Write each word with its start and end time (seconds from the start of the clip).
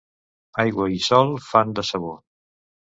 Aigua 0.63 0.87
i 0.95 0.97
sol 1.09 1.31
fan 1.51 1.79
de 1.81 1.87
sabó. 1.95 2.19